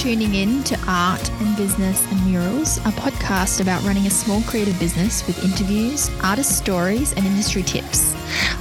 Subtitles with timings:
[0.00, 4.78] tuning in to Art and Business and Murals, a podcast about running a small creative
[4.80, 8.14] business with interviews, artist stories, and industry tips.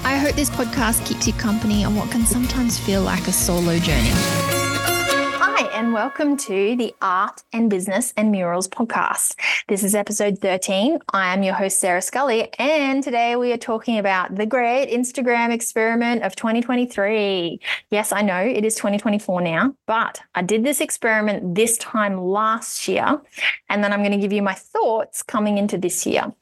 [0.04, 3.80] I hope this podcast keeps you company on what can sometimes feel like a solo
[3.80, 4.49] journey.
[5.80, 9.40] And welcome to the Art and Business and Murals podcast.
[9.70, 11.00] This is episode 13.
[11.14, 15.54] I am your host, Sarah Sculley, and today we are talking about the great Instagram
[15.54, 17.62] experiment of 2023.
[17.92, 22.86] Yes, I know it is 2024 now, but I did this experiment this time last
[22.90, 23.22] year,
[23.70, 26.34] and then I'm going to give you my thoughts coming into this year.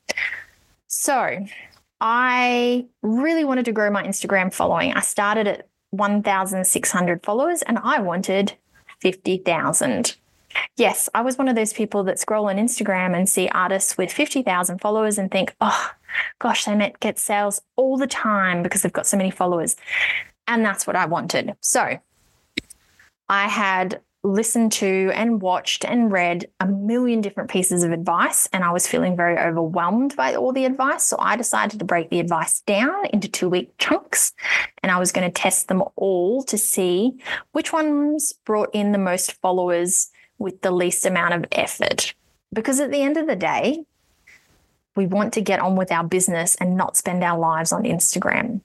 [0.87, 1.45] So,
[2.01, 4.93] I really wanted to grow my Instagram following.
[4.93, 8.55] I started at 1,600 followers and I wanted
[9.01, 10.15] 50,000.
[10.75, 14.11] Yes, I was one of those people that scroll on Instagram and see artists with
[14.11, 15.91] 50,000 followers and think, oh,
[16.39, 19.75] gosh, they get sales all the time because they've got so many followers.
[20.47, 21.55] And that's what I wanted.
[21.61, 21.99] So
[23.29, 28.63] I had listened to and watched and read a million different pieces of advice, and
[28.63, 31.05] I was feeling very overwhelmed by all the advice.
[31.05, 34.33] So I decided to break the advice down into two week chunks,
[34.83, 37.17] and I was going to test them all to see
[37.53, 42.13] which ones brought in the most followers with the least amount of effort.
[42.53, 43.85] Because at the end of the day,
[44.95, 48.61] we want to get on with our business and not spend our lives on Instagram.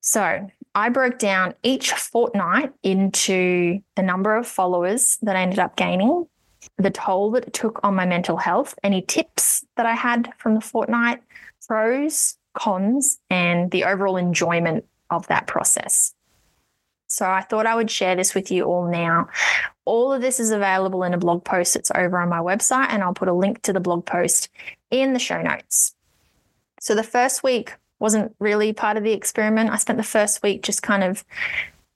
[0.00, 5.76] So I broke down each fortnight into the number of followers that I ended up
[5.76, 6.26] gaining,
[6.78, 10.54] the toll that it took on my mental health, any tips that I had from
[10.54, 11.22] the fortnight,
[11.66, 16.14] pros, cons, and the overall enjoyment of that process.
[17.06, 19.28] So I thought I would share this with you all now.
[19.84, 23.04] All of this is available in a blog post that's over on my website, and
[23.04, 24.48] I'll put a link to the blog post
[24.90, 25.94] in the show notes.
[26.80, 29.70] So the first week wasn't really part of the experiment.
[29.70, 31.24] I spent the first week just kind of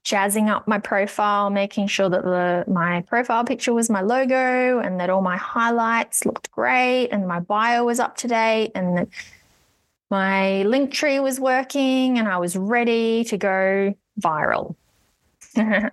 [0.05, 4.98] jazzing up my profile, making sure that the my profile picture was my logo and
[5.00, 9.09] that all my highlights looked great and my bio was up to date and that
[10.10, 14.77] my link tree was working and I was ready to go viral.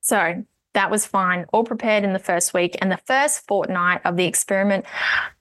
[0.00, 0.44] so
[0.74, 2.76] that was fine, all prepared in the first week.
[2.80, 4.84] And the first fortnight of the experiment,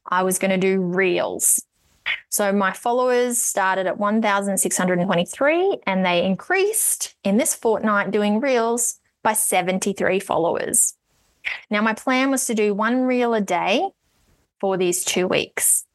[0.07, 1.61] I was going to do reels.
[2.29, 9.33] So my followers started at 1,623 and they increased in this fortnight doing reels by
[9.33, 10.95] 73 followers.
[11.69, 13.89] Now, my plan was to do one reel a day
[14.59, 15.85] for these two weeks.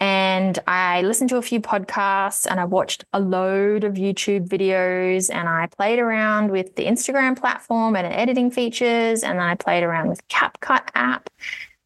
[0.00, 5.28] And I listened to a few podcasts and I watched a load of YouTube videos
[5.32, 9.24] and I played around with the Instagram platform and editing features.
[9.24, 11.28] And then I played around with CapCut app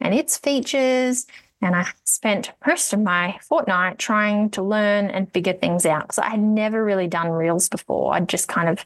[0.01, 1.27] and its features.
[1.63, 6.19] And I spent most of my fortnight trying to learn and figure things out because
[6.19, 8.15] I had never really done reels before.
[8.15, 8.85] I'd just kind of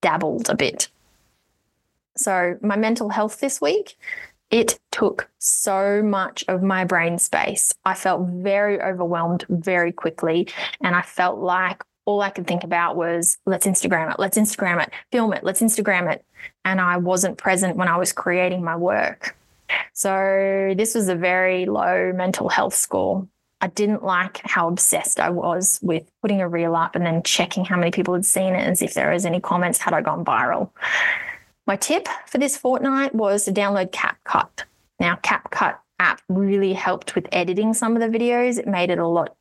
[0.00, 0.88] dabbled a bit.
[2.16, 3.96] So, my mental health this week,
[4.54, 7.74] it took so much of my brain space.
[7.84, 10.46] I felt very overwhelmed very quickly.
[10.80, 14.80] And I felt like all I could think about was let's Instagram it, let's Instagram
[14.80, 16.24] it, film it, let's Instagram it.
[16.64, 19.36] And I wasn't present when I was creating my work.
[19.92, 23.26] So this was a very low mental health score.
[23.60, 27.64] I didn't like how obsessed I was with putting a reel up and then checking
[27.64, 30.24] how many people had seen it as if there was any comments had I gone
[30.24, 30.70] viral.
[31.66, 34.64] My tip for this fortnight was to download CapCut.
[35.00, 38.58] Now, CapCut app really helped with editing some of the videos.
[38.58, 39.34] It made it a lot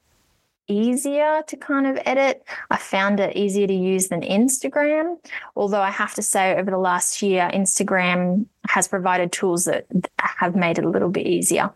[0.68, 2.44] easier to kind of edit.
[2.72, 5.18] I found it easier to use than Instagram.
[5.56, 9.86] Although I have to say, over the last year, Instagram has provided tools that
[10.20, 11.72] have made it a little bit easier.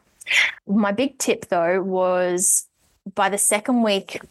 [0.66, 2.68] My big tip, though, was
[3.16, 4.22] by the second week,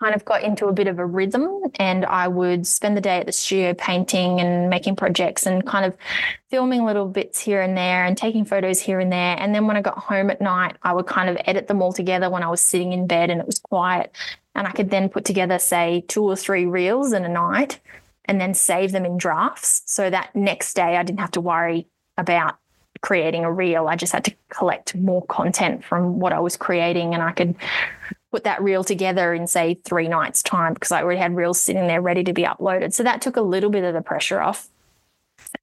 [0.00, 3.18] kind of got into a bit of a rhythm and I would spend the day
[3.18, 5.96] at the studio painting and making projects and kind of
[6.50, 9.36] filming little bits here and there and taking photos here and there.
[9.38, 11.92] And then when I got home at night, I would kind of edit them all
[11.92, 14.14] together when I was sitting in bed and it was quiet.
[14.54, 17.80] And I could then put together, say, two or three reels in a night
[18.26, 21.88] and then save them in drafts so that next day I didn't have to worry
[22.16, 22.58] about
[23.00, 23.88] creating a reel.
[23.88, 27.54] I just had to collect more content from what I was creating and I could
[28.34, 31.86] put that reel together in say three nights time because I already had reels sitting
[31.86, 32.92] there ready to be uploaded.
[32.92, 34.68] So that took a little bit of the pressure off.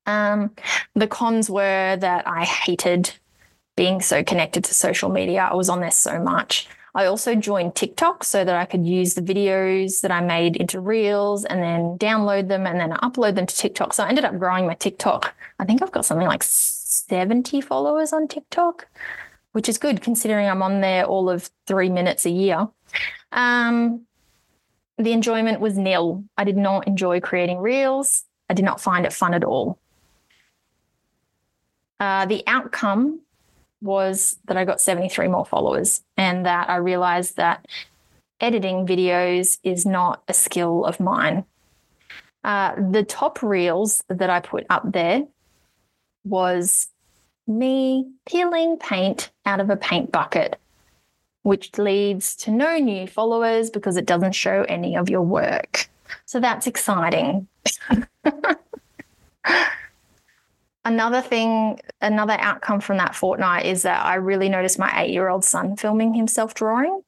[0.05, 0.51] Um,
[0.95, 3.11] the cons were that I hated
[3.75, 5.49] being so connected to social media.
[5.51, 6.69] I was on there so much.
[6.95, 10.79] I also joined TikTok so that I could use the videos that I made into
[10.79, 13.93] reels and then download them and then upload them to TikTok.
[13.93, 15.35] So I ended up growing my TikTok.
[15.59, 18.87] I think I've got something like 70 followers on TikTok
[19.51, 22.67] which is good considering I'm on there all of three minutes a year.
[23.31, 24.01] Um,
[24.97, 26.23] the enjoyment was nil.
[26.37, 29.79] I did not enjoy creating reels I did not find it fun at all.
[32.01, 33.21] Uh, the outcome
[33.81, 37.65] was that I got 73 more followers and that I realized that
[38.41, 41.45] editing videos is not a skill of mine.
[42.43, 45.23] Uh, the top reels that I put up there
[46.25, 46.89] was
[47.57, 50.59] me peeling paint out of a paint bucket,
[51.43, 55.89] which leads to no new followers because it doesn't show any of your work.
[56.25, 57.47] So that's exciting.
[60.85, 65.29] another thing, another outcome from that fortnight is that I really noticed my eight year
[65.29, 67.01] old son filming himself drawing.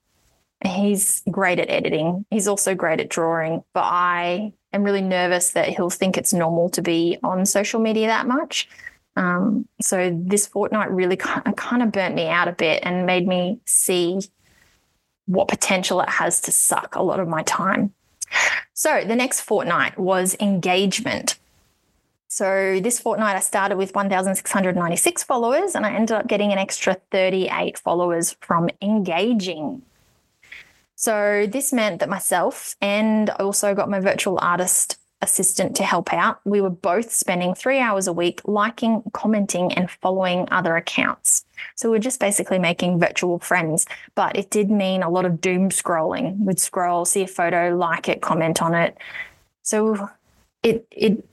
[0.65, 2.25] He's great at editing.
[2.29, 6.69] He's also great at drawing, but I am really nervous that he'll think it's normal
[6.69, 8.69] to be on social media that much.
[9.15, 13.59] Um, so this fortnight really kind of burnt me out a bit and made me
[13.65, 14.19] see
[15.25, 17.93] what potential it has to suck a lot of my time.
[18.73, 21.37] So the next fortnight was engagement.
[22.27, 26.97] So this fortnight, I started with 1,696 followers and I ended up getting an extra
[27.11, 29.83] 38 followers from engaging.
[30.95, 36.13] So this meant that myself and I also got my virtual artist assistant to help
[36.13, 36.39] out.
[36.45, 41.45] We were both spending three hours a week liking, commenting, and following other accounts.
[41.75, 43.87] So we're just basically making virtual friends.
[44.13, 46.37] But it did mean a lot of doom scrolling.
[46.39, 48.97] We'd scroll, see a photo, like it, comment on it.
[49.63, 50.09] So
[50.61, 51.25] it it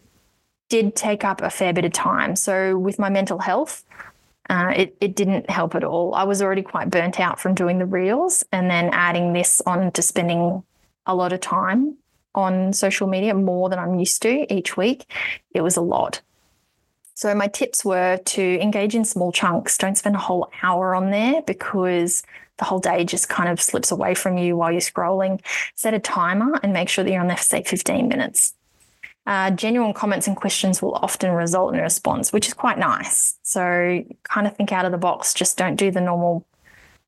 [0.68, 2.36] did take up a fair bit of time.
[2.36, 3.84] So with my mental health,
[4.48, 6.14] uh, it, it didn't help at all.
[6.14, 9.90] I was already quite burnt out from doing the reels and then adding this on
[9.92, 10.62] to spending
[11.06, 11.96] a lot of time
[12.34, 15.10] on social media more than I'm used to each week,
[15.52, 16.20] it was a lot.
[17.14, 19.76] So, my tips were to engage in small chunks.
[19.76, 22.22] Don't spend a whole hour on there because
[22.56, 25.40] the whole day just kind of slips away from you while you're scrolling.
[25.74, 28.54] Set a timer and make sure that you're on there for, say, 15 minutes.
[29.26, 33.38] Uh, genuine comments and questions will often result in a response, which is quite nice.
[33.42, 35.34] So, kind of think out of the box.
[35.34, 36.46] Just don't do the normal,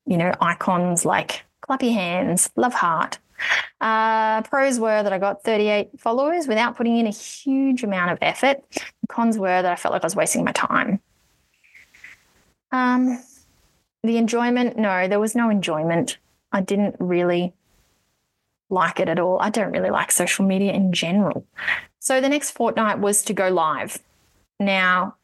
[0.05, 3.17] you know, icons like clap your hands, love heart,
[3.81, 8.17] uh, pros were that I got 38 followers without putting in a huge amount of
[8.21, 8.63] effort.
[9.09, 10.99] Cons were that I felt like I was wasting my time.
[12.71, 13.23] Um,
[14.03, 16.17] the enjoyment, no, there was no enjoyment.
[16.51, 17.53] I didn't really
[18.69, 19.37] like it at all.
[19.39, 21.45] I don't really like social media in general.
[21.99, 23.99] So the next fortnight was to go live.
[24.59, 25.15] Now,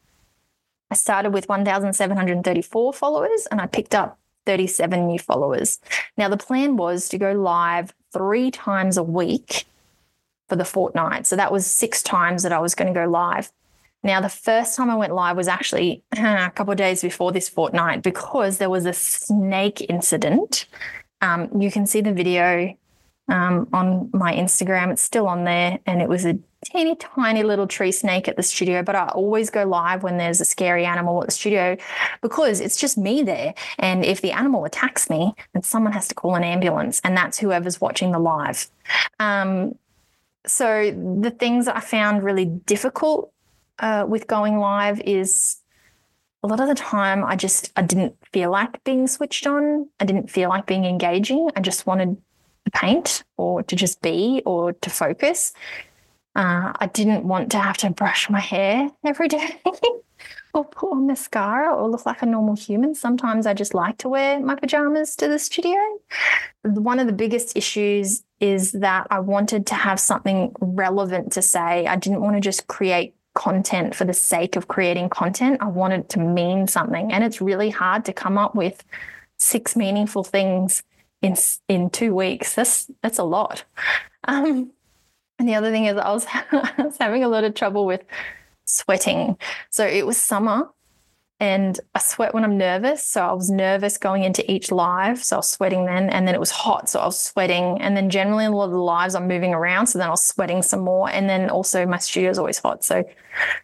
[0.90, 5.78] I started with 1,734 followers and I picked up 37 new followers.
[6.16, 9.66] Now, the plan was to go live three times a week
[10.48, 11.26] for the fortnight.
[11.26, 13.50] So that was six times that I was going to go live.
[14.02, 17.48] Now, the first time I went live was actually a couple of days before this
[17.48, 20.66] fortnight because there was a snake incident.
[21.20, 22.74] Um, you can see the video
[23.30, 24.90] um, on my Instagram.
[24.92, 28.42] It's still on there, and it was a teeny tiny little tree snake at the
[28.42, 28.82] studio.
[28.82, 31.76] But I always go live when there's a scary animal at the studio
[32.20, 33.54] because it's just me there.
[33.78, 37.38] And if the animal attacks me, then someone has to call an ambulance, and that's
[37.38, 38.68] whoever's watching the live.
[39.18, 39.76] Um,
[40.46, 40.90] so
[41.22, 43.32] the things I found really difficult
[43.78, 45.56] uh, with going live is
[46.42, 49.88] a lot of the time I just I didn't feel like being switched on.
[50.00, 51.50] I didn't feel like being engaging.
[51.54, 52.16] I just wanted
[52.64, 55.52] to paint or to just be or to focus.
[56.36, 59.60] Uh, I didn't want to have to brush my hair every day
[60.54, 62.94] or put on mascara or look like a normal human.
[62.94, 65.78] Sometimes I just like to wear my pajamas to the studio.
[66.62, 71.86] One of the biggest issues is that I wanted to have something relevant to say.
[71.86, 75.58] I didn't want to just create content for the sake of creating content.
[75.60, 77.12] I wanted to mean something.
[77.12, 78.84] And it's really hard to come up with
[79.36, 80.82] six meaningful things
[81.22, 81.36] in
[81.68, 82.54] in two weeks.
[82.54, 83.64] That's that's a lot.
[84.24, 84.72] Um,
[85.38, 88.02] and the other thing is, I was I was having a lot of trouble with
[88.64, 89.36] sweating.
[89.70, 90.70] So it was summer,
[91.38, 93.04] and I sweat when I'm nervous.
[93.04, 96.34] So I was nervous going into each live, so I was sweating then, and then
[96.34, 97.80] it was hot, so I was sweating.
[97.80, 100.24] And then generally a lot of the lives I'm moving around, so then I was
[100.24, 101.10] sweating some more.
[101.10, 103.04] And then also my studio is always hot, so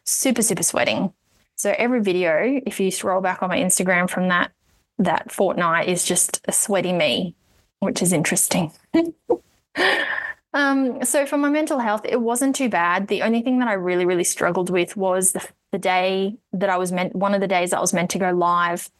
[0.04, 1.12] super super sweating.
[1.58, 4.52] So every video, if you scroll back on my Instagram from that
[4.98, 7.34] that fortnight, is just a sweaty me
[7.80, 8.72] which is interesting.
[10.54, 13.08] um, so for my mental health, it wasn't too bad.
[13.08, 16.76] The only thing that I really, really struggled with was the, the day that I
[16.76, 18.90] was meant, one of the days I was meant to go live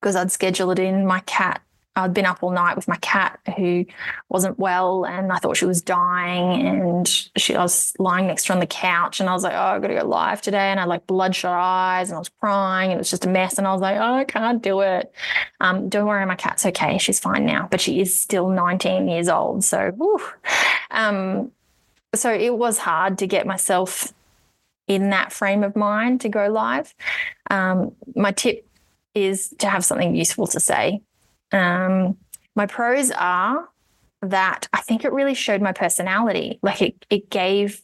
[0.00, 1.06] because I'd scheduled it in.
[1.06, 1.62] My cat
[1.96, 3.86] I'd been up all night with my cat who
[4.28, 8.48] wasn't well and I thought she was dying and she I was lying next to
[8.48, 10.70] her on the couch and I was like, Oh, I've got to go live today.
[10.70, 13.28] And I had like bloodshot eyes and I was crying and it was just a
[13.28, 13.56] mess.
[13.56, 15.12] And I was like, Oh, I can't do it.
[15.60, 16.98] Um, don't worry, my cat's okay.
[16.98, 19.64] She's fine now, but she is still 19 years old.
[19.64, 20.20] So, whew.
[20.90, 21.50] um,
[22.14, 24.12] so it was hard to get myself
[24.86, 26.94] in that frame of mind to go live.
[27.50, 28.66] Um, my tip
[29.14, 31.00] is to have something useful to say.
[31.52, 32.16] Um,
[32.54, 33.68] my pros are
[34.22, 36.58] that I think it really showed my personality.
[36.62, 37.80] Like it, it gave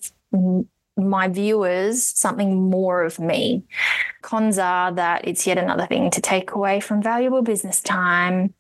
[0.97, 3.65] my viewers something more of me.
[4.21, 8.53] Cons are that it's yet another thing to take away from valuable business time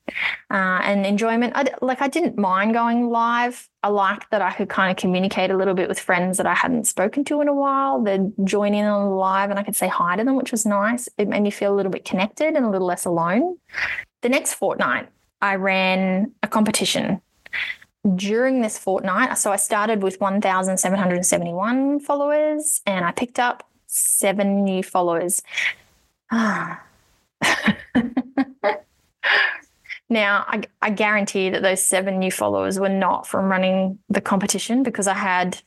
[0.50, 1.52] uh, and enjoyment.
[1.54, 3.68] I, like I didn't mind going live.
[3.82, 6.54] I liked that I could kind of communicate a little bit with friends that I
[6.54, 8.02] hadn't spoken to in a while.
[8.02, 11.08] They'd join in on live and I could say hi to them, which was nice.
[11.18, 13.58] It made me feel a little bit connected and a little less alone.
[14.22, 15.08] The next fortnight,
[15.40, 17.20] I ran a competition
[18.16, 24.82] during this fortnight, so I started with 1,771 followers and I picked up seven new
[24.82, 25.42] followers.
[26.30, 26.84] now,
[30.10, 35.08] I, I guarantee that those seven new followers were not from running the competition because
[35.08, 35.58] I had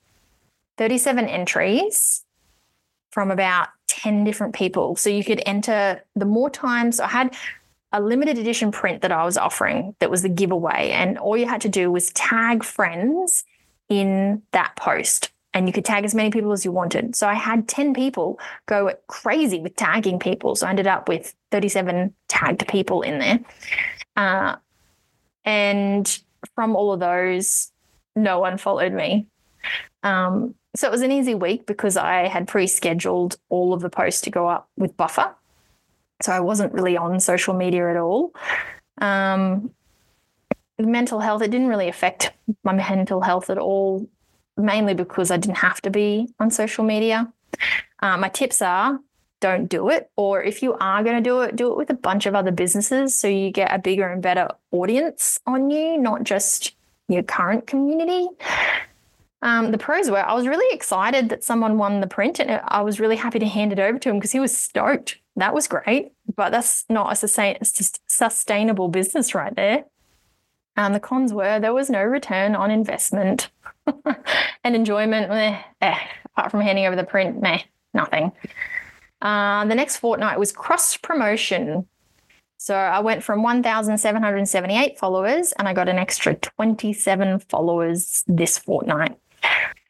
[0.78, 2.24] 37 entries
[3.12, 4.96] from about 10 different people.
[4.96, 7.36] So you could enter the more times I had
[7.92, 10.92] a limited edition print that I was offering that was the giveaway.
[10.92, 13.44] And all you had to do was tag friends
[13.90, 15.32] in that post.
[15.54, 17.16] And you could tag as many people as you wanted.
[17.16, 20.56] So I had 10 people go crazy with tagging people.
[20.56, 23.40] So I ended up with 37 tagged people in there.
[24.18, 24.58] Uh,
[25.46, 26.20] and
[26.56, 27.72] from all of those,
[28.16, 29.28] no one followed me.
[30.04, 33.90] Um, so it was an easy week because I had pre scheduled all of the
[33.90, 35.34] posts to go up with Buffer.
[36.22, 38.34] So I wasn't really on social media at all.
[39.00, 39.72] Um,
[40.80, 42.32] mental health, it didn't really affect
[42.64, 44.08] my mental health at all,
[44.58, 47.32] mainly because I didn't have to be on social media.
[48.02, 49.00] Uh, my tips are
[49.42, 50.10] don't do it.
[50.16, 52.52] Or if you are going to do it, do it with a bunch of other
[52.52, 56.76] businesses so you get a bigger and better audience on you, not just
[57.08, 58.28] your current community.
[59.46, 62.82] Um, the pros were I was really excited that someone won the print and I
[62.82, 65.20] was really happy to hand it over to him because he was stoked.
[65.36, 67.60] That was great, but that's not a sustain-
[68.08, 69.86] sustainable business right there.
[70.76, 73.52] And the cons were there was no return on investment
[74.64, 75.32] and enjoyment.
[75.32, 77.60] Eh, eh, apart from handing over the print, meh,
[77.94, 78.32] nothing.
[79.22, 81.86] Uh, the next fortnight was cross promotion.
[82.58, 89.20] So I went from 1,778 followers and I got an extra 27 followers this fortnight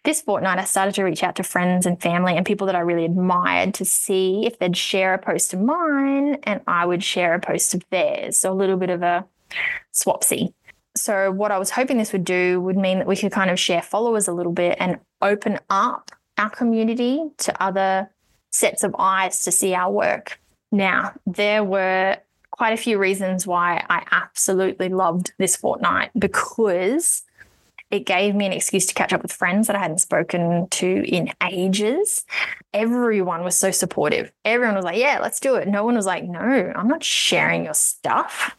[0.05, 2.79] this fortnight, I started to reach out to friends and family and people that I
[2.79, 7.33] really admired to see if they'd share a post of mine and I would share
[7.33, 8.37] a post of theirs.
[8.37, 9.25] So a little bit of a
[9.93, 10.53] swapsy.
[10.97, 13.59] So, what I was hoping this would do would mean that we could kind of
[13.59, 18.09] share followers a little bit and open up our community to other
[18.51, 20.39] sets of eyes to see our work.
[20.71, 22.17] Now, there were
[22.51, 27.23] quite a few reasons why I absolutely loved this fortnight because
[27.91, 30.87] it gave me an excuse to catch up with friends that I hadn't spoken to
[31.07, 32.25] in ages.
[32.73, 34.31] Everyone was so supportive.
[34.43, 35.67] Everyone was like, yeah, let's do it.
[35.67, 38.55] No one was like, no, I'm not sharing your stuff.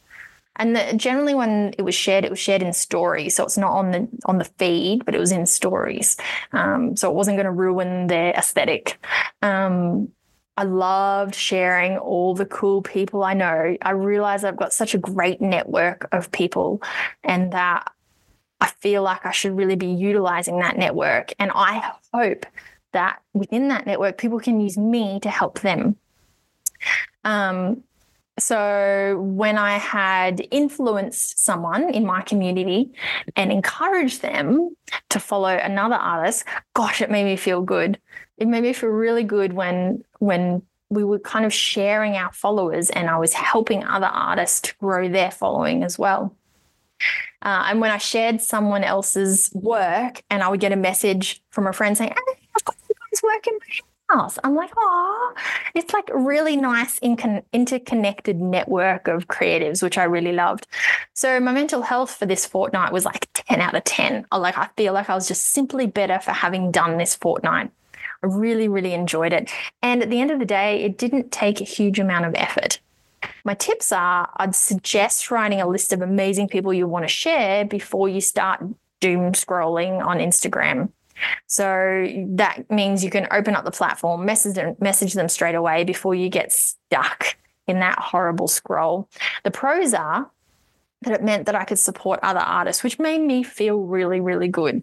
[0.56, 3.72] And the, generally, when it was shared, it was shared in stories, so it's not
[3.72, 6.16] on the on the feed, but it was in stories.
[6.52, 8.98] Um, so it wasn't going to ruin their aesthetic.
[9.42, 10.08] Um,
[10.56, 13.76] I loved sharing all the cool people I know.
[13.82, 16.82] I realized I've got such a great network of people,
[17.22, 17.92] and that
[18.60, 21.32] I feel like I should really be utilizing that network.
[21.38, 22.46] And I hope
[22.92, 25.96] that within that network, people can use me to help them.
[27.24, 27.82] Um,
[28.38, 32.92] so when I had influenced someone in my community
[33.34, 34.76] and encouraged them
[35.08, 36.44] to follow another artist,
[36.74, 37.98] gosh, it made me feel good.
[38.36, 42.90] It made me feel really good when when we were kind of sharing our followers
[42.90, 46.35] and I was helping other artists grow their following as well.
[47.42, 51.66] Uh, and when I shared someone else's work and I would get a message from
[51.66, 54.38] a friend saying, hey, I've got you guys work in my house.
[54.42, 55.34] I'm like, oh,
[55.74, 60.66] it's like a really nice in- interconnected network of creatives, which I really loved.
[61.14, 64.26] So my mental health for this fortnight was like 10 out of 10.
[64.30, 67.70] I like I feel like I was just simply better for having done this fortnight.
[68.22, 69.50] I really, really enjoyed it.
[69.82, 72.80] And at the end of the day, it didn't take a huge amount of effort.
[73.44, 77.64] My tips are I'd suggest writing a list of amazing people you want to share
[77.64, 78.62] before you start
[79.00, 80.90] doom scrolling on Instagram.
[81.46, 85.84] So that means you can open up the platform, message them, message them straight away
[85.84, 89.08] before you get stuck in that horrible scroll.
[89.44, 90.30] The pros are
[91.02, 94.48] that it meant that I could support other artists, which made me feel really, really
[94.48, 94.82] good.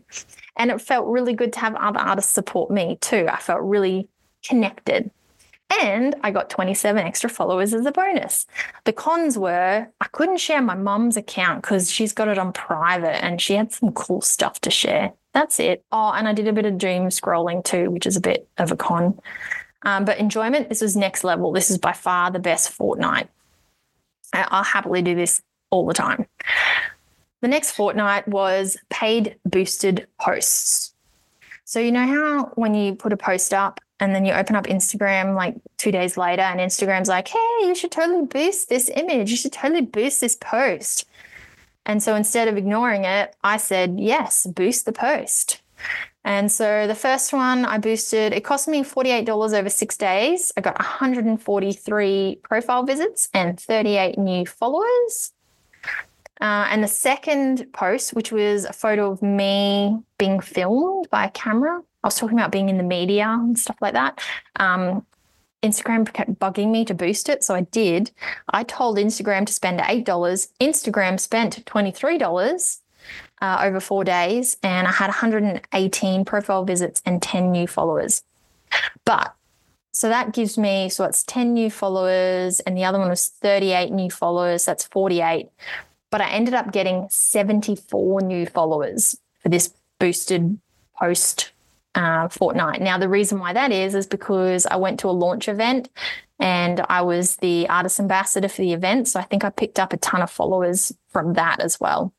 [0.56, 3.28] And it felt really good to have other artists support me too.
[3.30, 4.08] I felt really
[4.44, 5.12] connected.
[5.82, 8.46] And I got 27 extra followers as a bonus.
[8.84, 13.24] The cons were I couldn't share my mum's account because she's got it on private
[13.24, 15.14] and she had some cool stuff to share.
[15.34, 15.84] that's it.
[15.92, 18.72] Oh, and I did a bit of doom scrolling too, which is a bit of
[18.72, 19.20] a con.
[19.84, 21.52] Um, but enjoyment, this was next level.
[21.52, 23.30] This is by far the best fortnight.
[24.34, 26.26] I'll happily do this all the time.
[27.42, 30.94] The next fortnight was paid boosted posts.
[31.66, 34.66] So, you know how when you put a post up and then you open up
[34.66, 39.32] Instagram like two days later, and Instagram's like, hey, you should totally boost this image.
[39.32, 41.06] You should totally boost this post.
[41.86, 45.62] And so instead of ignoring it, I said, yes, boost the post.
[46.26, 50.52] And so the first one I boosted, it cost me $48 over six days.
[50.58, 55.32] I got 143 profile visits and 38 new followers.
[56.42, 61.32] Uh, and the second post, which was a photo of me being filmed by a
[61.32, 64.20] camera, I was talking about being in the media and stuff like that.
[64.58, 65.06] Um,
[65.64, 67.44] Instagram kept bugging me to boost it.
[67.44, 68.12] So I did.
[68.50, 70.06] I told Instagram to spend $8.
[70.60, 72.80] Instagram spent $23
[73.42, 78.24] uh, over four days, and I had 118 profile visits and 10 new followers.
[79.06, 79.34] But
[79.94, 83.92] so that gives me, so it's 10 new followers, and the other one was 38
[83.92, 84.66] new followers.
[84.66, 85.50] That's 48.
[86.10, 90.60] But I ended up getting 74 new followers for this boosted
[91.00, 91.53] post
[91.96, 92.82] uh, fortnight.
[92.82, 95.90] Now, the reason why that is, is because I went to a launch event
[96.40, 99.08] and I was the artist ambassador for the event.
[99.08, 102.14] So I think I picked up a ton of followers from that as well.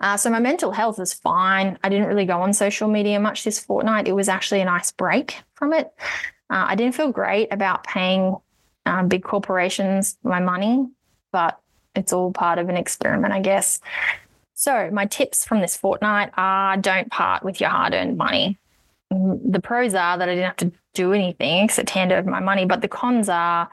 [0.00, 1.78] Uh, so my mental health is fine.
[1.84, 4.08] I didn't really go on social media much this fortnight.
[4.08, 5.92] It was actually a nice break from it.
[6.50, 8.36] Uh, I didn't feel great about paying
[8.84, 10.86] um, big corporations my money,
[11.30, 11.60] but
[11.94, 13.80] it's all part of an experiment, I guess.
[14.62, 18.60] So, my tips from this fortnight are don't part with your hard earned money.
[19.10, 22.64] The pros are that I didn't have to do anything except hand over my money,
[22.64, 23.68] but the cons are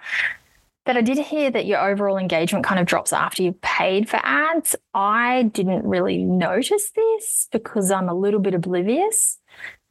[0.88, 4.19] that I did hear that your overall engagement kind of drops after you've paid for
[4.24, 4.75] ads.
[4.96, 9.38] I didn't really notice this because I'm a little bit oblivious.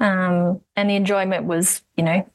[0.00, 2.28] Um, and the enjoyment was, you know,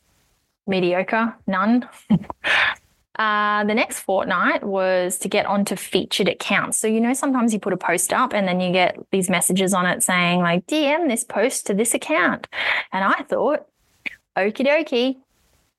[0.68, 1.90] mediocre, none.
[3.20, 6.80] Uh, the next fortnight was to get onto featured accounts.
[6.80, 9.74] So, you know, sometimes you put a post up and then you get these messages
[9.74, 12.48] on it saying, like, DM this post to this account.
[12.92, 13.68] And I thought,
[14.36, 15.18] okie dokie.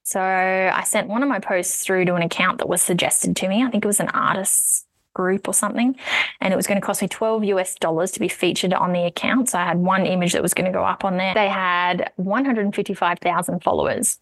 [0.05, 3.49] So I sent one of my posts through to an account that was suggested to
[3.49, 3.64] me.
[3.64, 5.97] I think it was an artist's group or something.
[6.40, 9.05] And it was going to cost me 12 US dollars to be featured on the
[9.05, 9.49] account.
[9.49, 11.33] So I had one image that was going to go up on there.
[11.35, 14.18] They had 155,000 followers.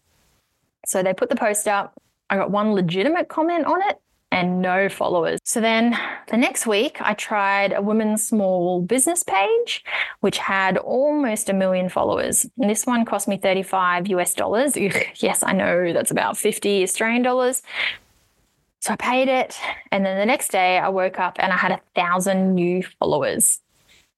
[0.85, 1.99] So they put the post up.
[2.33, 5.39] I got one legitimate comment on it and no followers.
[5.43, 5.95] So then
[6.29, 9.85] the next week, I tried a women's small business page,
[10.21, 12.47] which had almost a million followers.
[12.57, 14.75] And this one cost me 35 US dollars.
[15.17, 17.61] yes, I know that's about 50 Australian dollars.
[18.79, 19.55] So I paid it.
[19.91, 23.59] And then the next day, I woke up and I had a thousand new followers.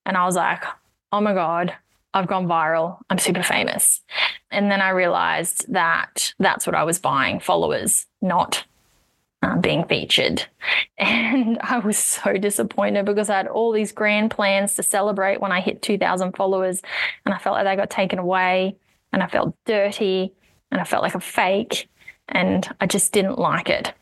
[0.06, 0.63] And I was like,
[1.12, 1.75] oh my God,
[2.15, 2.99] I've gone viral.
[3.10, 3.99] I'm super famous.
[4.49, 8.63] And then I realized that that's what I was buying followers, not
[9.43, 10.45] uh, being featured.
[10.97, 15.51] And I was so disappointed because I had all these grand plans to celebrate when
[15.51, 16.82] I hit 2,000 followers.
[17.25, 18.78] And I felt like they got taken away
[19.12, 20.32] and I felt dirty
[20.71, 21.89] and I felt like a fake.
[22.30, 23.93] And I just didn't like it.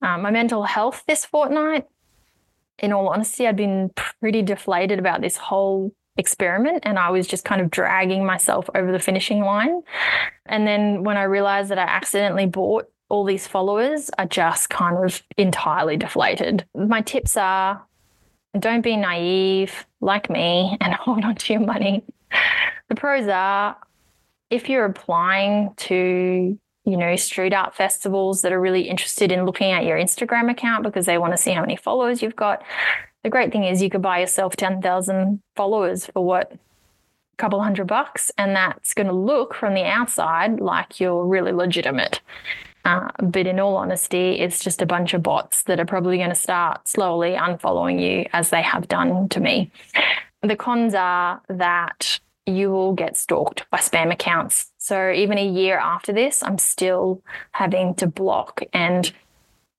[0.00, 1.86] Um, my mental health this fortnight,
[2.78, 7.44] in all honesty, I'd been pretty deflated about this whole experiment and I was just
[7.44, 9.82] kind of dragging myself over the finishing line.
[10.46, 15.04] And then when I realized that I accidentally bought all these followers, I just kind
[15.04, 16.64] of entirely deflated.
[16.74, 17.84] My tips are
[18.58, 22.04] don't be naive like me and hold on to your money.
[22.88, 23.76] The pros are
[24.50, 29.70] if you're applying to you know, street art festivals that are really interested in looking
[29.70, 32.62] at your Instagram account because they want to see how many followers you've got
[33.22, 36.52] the great thing is you could buy yourself 10,000 followers for what?
[36.52, 38.30] A couple hundred bucks.
[38.38, 42.20] And that's going to look from the outside like you're really legitimate.
[42.84, 46.30] Uh, but in all honesty, it's just a bunch of bots that are probably going
[46.30, 49.70] to start slowly unfollowing you as they have done to me.
[50.42, 54.72] The cons are that you will get stalked by spam accounts.
[54.78, 59.12] So even a year after this, I'm still having to block and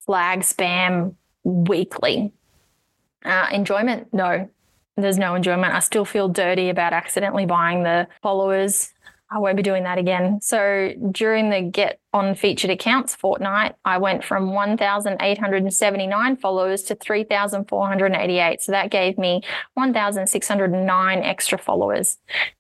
[0.06, 2.32] flag spam weekly
[3.26, 4.14] uh, enjoyment?
[4.14, 4.50] No,
[4.98, 5.74] there's no enjoyment.
[5.74, 8.94] I still feel dirty about accidentally buying the followers.
[9.34, 10.42] I won't be doing that again.
[10.42, 18.62] So during the get on featured accounts fortnight, I went from 1,879 followers to 3,488.
[18.62, 19.42] So that gave me
[19.76, 22.18] 1,609 extra followers.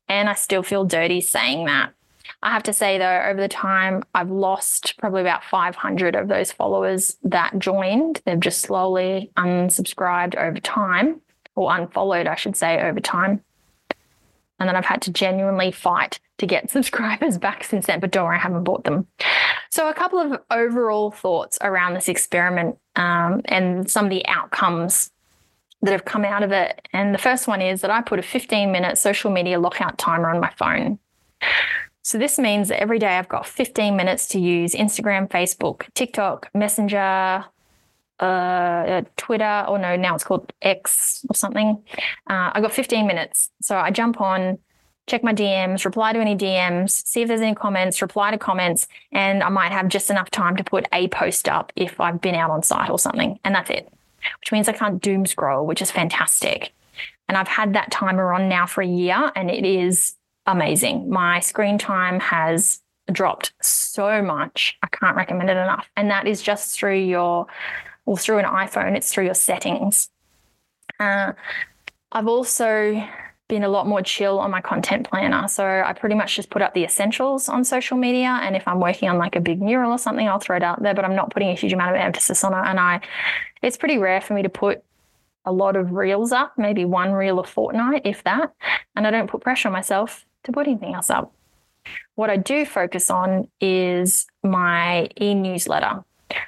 [0.07, 1.93] And I still feel dirty saying that.
[2.43, 6.51] I have to say though, over the time, I've lost probably about 500 of those
[6.51, 8.21] followers that joined.
[8.25, 11.21] They've just slowly unsubscribed over time,
[11.55, 13.43] or unfollowed, I should say, over time.
[14.59, 18.25] And then I've had to genuinely fight to get subscribers back since then, but don't
[18.25, 19.07] worry, I haven't bought them.
[19.69, 25.11] So, a couple of overall thoughts around this experiment um, and some of the outcomes
[25.81, 26.87] that have come out of it.
[26.93, 30.29] And the first one is that I put a 15 minute social media lockout timer
[30.29, 30.99] on my phone.
[32.03, 36.49] So this means that every day I've got 15 minutes to use Instagram, Facebook, TikTok,
[36.53, 37.45] Messenger,
[38.19, 41.83] uh, Twitter, or no, now it's called X or something.
[42.29, 43.49] Uh, I got 15 minutes.
[43.61, 44.57] So I jump on,
[45.07, 48.87] check my DMs, reply to any DMs, see if there's any comments, reply to comments,
[49.11, 52.35] and I might have just enough time to put a post up if I've been
[52.35, 53.39] out on site or something.
[53.43, 53.91] And that's it
[54.39, 56.73] which means I can't doom scroll, which is fantastic.
[57.27, 61.09] And I've had that timer on now for a year and it is amazing.
[61.09, 64.77] My screen time has dropped so much.
[64.83, 65.87] I can't recommend it enough.
[65.95, 67.47] And that is just through your,
[68.05, 70.09] well, through an iPhone, it's through your settings.
[70.99, 71.33] Uh,
[72.11, 73.03] I've also
[73.47, 75.47] been a lot more chill on my content planner.
[75.47, 78.39] So I pretty much just put up the essentials on social media.
[78.41, 80.81] And if I'm working on like a big mural or something, I'll throw it out
[80.81, 82.69] there, but I'm not putting a huge amount of emphasis on it.
[82.69, 83.01] And I,
[83.61, 84.83] it's pretty rare for me to put
[85.43, 88.53] a lot of reels up, maybe one reel a fortnight, if that.
[88.95, 91.33] And I don't put pressure on myself to put anything else up.
[92.15, 96.03] What I do focus on is my e newsletter.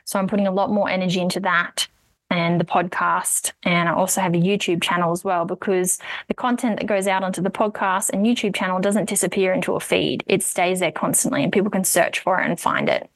[0.05, 1.87] So I'm putting a lot more energy into that
[2.29, 3.51] and the podcast.
[3.63, 7.23] And I also have a YouTube channel as well because the content that goes out
[7.23, 10.23] onto the podcast and YouTube channel doesn't disappear into a feed.
[10.27, 13.09] It stays there constantly and people can search for it and find it.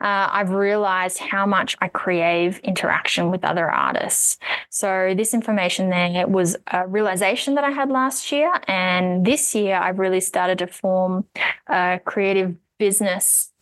[0.00, 4.38] Uh, I've realized how much I crave interaction with other artists.
[4.70, 8.52] So, this information there was a realization that I had last year.
[8.66, 11.26] And this year, I've really started to form
[11.66, 13.52] a creative business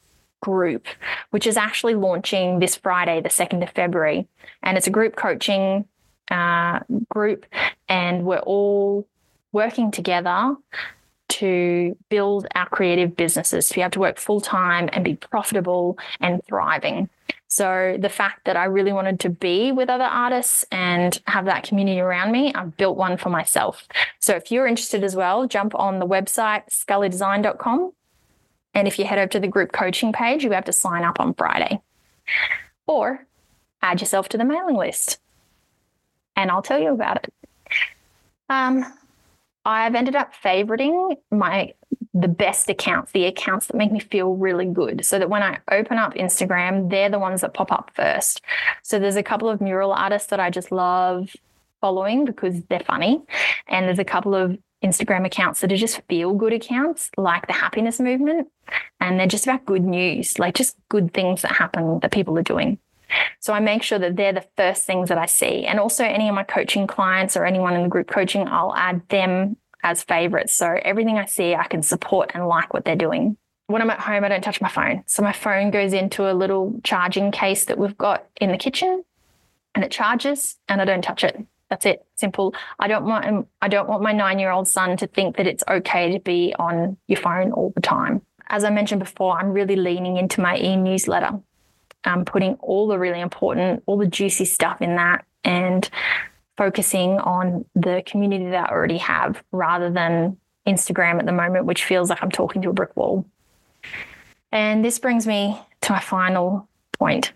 [0.40, 0.87] group,
[1.31, 4.29] which is actually launching this Friday, the 2nd of February.
[4.62, 5.87] And it's a group coaching
[6.31, 7.46] uh, group,
[7.88, 9.09] and we're all
[9.53, 10.55] working together
[11.38, 15.98] to build our creative businesses, to be able to work full time and be profitable
[16.20, 17.09] and thriving.
[17.48, 21.62] So, the fact that I really wanted to be with other artists and have that
[21.62, 23.87] community around me, I've built one for myself.
[24.18, 27.92] So, if you're interested as well, jump on the website sculleydesign.com
[28.74, 31.20] and if you head over to the group coaching page, you have to sign up
[31.20, 31.81] on Friday
[32.87, 33.27] or
[33.83, 35.18] add yourself to the mailing list.
[36.37, 37.33] And I'll tell you about it.
[38.48, 38.85] Um,
[39.68, 41.74] I've ended up favoriting my
[42.14, 45.04] the best accounts, the accounts that make me feel really good.
[45.04, 48.40] So that when I open up Instagram, they're the ones that pop up first.
[48.83, 51.37] So there's a couple of mural artists that I just love
[51.83, 53.20] following because they're funny.
[53.68, 57.52] And there's a couple of Instagram accounts that are just feel good accounts, like the
[57.52, 58.48] happiness movement.
[59.00, 62.42] And they're just about good news, like just good things that happen that people are
[62.42, 62.78] doing.
[63.40, 65.64] So I make sure that they're the first things that I see.
[65.64, 69.08] And also, any of my coaching clients or anyone in the group coaching, I'll add
[69.08, 70.52] them as favorites.
[70.54, 73.36] So everything I see, I can support and like what they're doing.
[73.68, 75.04] When I'm at home, I don't touch my phone.
[75.06, 79.04] So my phone goes into a little charging case that we've got in the kitchen
[79.74, 81.46] and it charges and I don't touch it.
[81.68, 82.04] That's it.
[82.16, 82.54] Simple.
[82.78, 86.12] I don't want um, I don't want my 9-year-old son to think that it's okay
[86.12, 88.22] to be on your phone all the time.
[88.48, 91.38] As I mentioned before, I'm really leaning into my e-newsletter.
[92.04, 95.88] I'm putting all the really important, all the juicy stuff in that and
[96.56, 101.84] focusing on the community that I already have rather than Instagram at the moment, which
[101.84, 103.24] feels like I'm talking to a brick wall.
[104.50, 107.32] And this brings me to my final point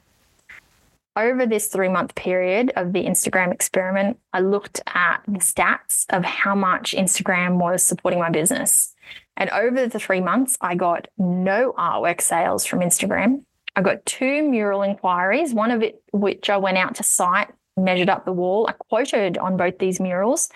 [1.16, 6.24] over this three month period of the Instagram experiment, I looked at the stats of
[6.24, 8.94] how much Instagram was supporting my business.
[9.36, 13.44] And over the three months, I got no artwork sales from Instagram.
[13.74, 18.10] I got two mural inquiries, one of it which I went out to site, measured
[18.10, 18.66] up the wall.
[18.68, 20.50] I quoted on both these murals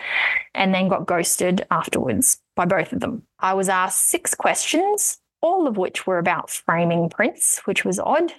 [0.55, 3.22] and then got ghosted afterwards by both of them.
[3.40, 8.33] I was asked six questions, all of which were about framing prints, which was odd.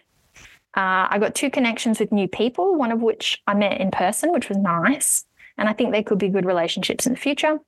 [0.76, 4.32] Uh, I got two connections with new people, one of which I met in person,
[4.32, 5.26] which was nice.
[5.58, 7.60] And I think they could be good relationships in the future.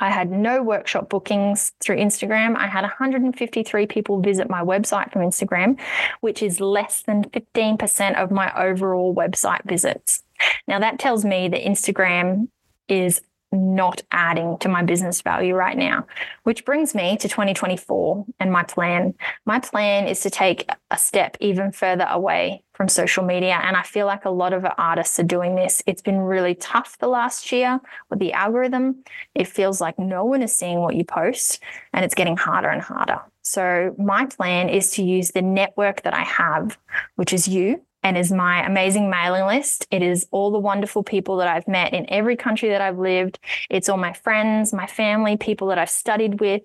[0.00, 2.56] I had no workshop bookings through Instagram.
[2.56, 5.78] I had 153 people visit my website from Instagram,
[6.20, 10.22] which is less than 15% of my overall website visits.
[10.66, 12.48] Now, that tells me that Instagram
[12.88, 13.20] is
[13.52, 16.06] not adding to my business value right now.
[16.42, 19.14] Which brings me to 2024 and my plan.
[19.46, 23.58] My plan is to take a step even further away from social media.
[23.62, 25.82] And I feel like a lot of artists are doing this.
[25.86, 27.80] It's been really tough the last year
[28.10, 29.02] with the algorithm.
[29.34, 31.60] It feels like no one is seeing what you post,
[31.92, 33.20] and it's getting harder and harder.
[33.42, 36.78] So, my plan is to use the network that I have,
[37.16, 39.86] which is you and is my amazing mailing list.
[39.90, 43.38] It is all the wonderful people that I've met in every country that I've lived.
[43.70, 46.62] It's all my friends, my family, people that I've studied with,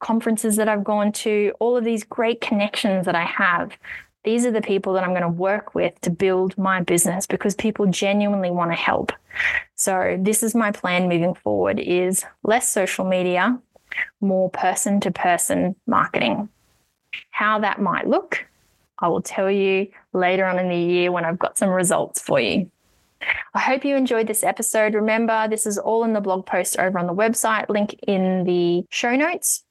[0.00, 3.76] conferences that I've gone to, all of these great connections that I have.
[4.24, 7.54] These are the people that I'm going to work with to build my business because
[7.54, 9.12] people genuinely want to help.
[9.74, 13.58] So this is my plan moving forward is less social media,
[14.20, 16.48] more person to person marketing.
[17.30, 18.44] How that might look
[19.00, 22.40] I will tell you later on in the year when I've got some results for
[22.40, 22.70] you.
[23.54, 24.94] I hope you enjoyed this episode.
[24.94, 28.84] Remember, this is all in the blog post over on the website, link in the
[28.90, 29.64] show notes.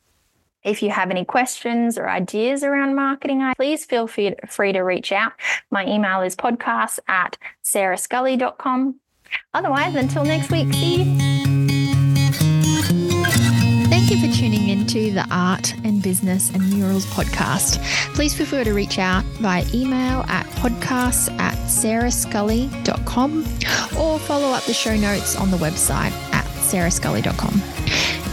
[0.63, 4.34] If you have any questions or ideas around marketing, please feel free
[4.74, 5.32] to reach out.
[5.72, 8.96] My email is podcast at sarahsculley.com.
[9.54, 11.18] Otherwise, until next week, see you.
[13.88, 17.84] Thank you for tuning into the Art and Business and Murals podcast.
[18.13, 23.39] Please feel free to reach out via email at podcasts at sarahsculley.com
[24.00, 27.62] or follow up the show notes on the website at sarahsculley.com.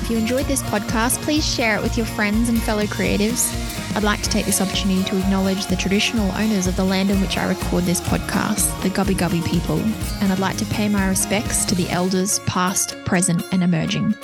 [0.03, 3.53] If you enjoyed this podcast, please share it with your friends and fellow creatives.
[3.97, 7.21] I'd like to take this opportunity to acknowledge the traditional owners of the land in
[7.21, 9.81] which I record this podcast, the Gubbi Gubbi people,
[10.23, 14.15] and I'd like to pay my respects to the elders past, present, and emerging.